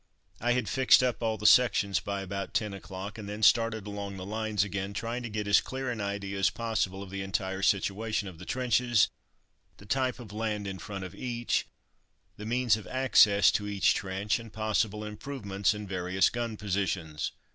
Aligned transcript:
I 0.39 0.53
had 0.53 0.67
fixed 0.67 1.03
up 1.03 1.21
all 1.21 1.37
the 1.37 1.45
sections 1.45 1.99
by 1.99 2.21
about 2.23 2.55
ten 2.55 2.73
o'clock 2.73 3.19
and 3.19 3.29
then 3.29 3.43
started 3.43 3.85
along 3.85 4.17
the 4.17 4.25
lines 4.25 4.63
again 4.63 4.95
trying 4.95 5.21
to 5.21 5.29
get 5.29 5.47
as 5.47 5.61
clear 5.61 5.91
an 5.91 6.01
idea 6.01 6.39
as 6.39 6.49
possible 6.49 7.03
of 7.03 7.11
the 7.11 7.21
entire 7.21 7.61
situation 7.61 8.27
of 8.27 8.39
the 8.39 8.45
trenches, 8.45 9.09
the 9.77 9.85
type 9.85 10.19
of 10.19 10.33
land 10.33 10.65
in 10.65 10.79
front 10.79 11.03
of 11.03 11.13
each, 11.13 11.67
the 12.35 12.47
means 12.47 12.75
of 12.77 12.87
access 12.87 13.51
to 13.51 13.67
each 13.67 13.93
trench, 13.93 14.39
and 14.39 14.51
possible 14.53 15.03
improvements 15.03 15.71
in 15.75 15.83
the 15.83 15.89
various 15.89 16.31
gun 16.31 16.57
positions. 16.57 17.33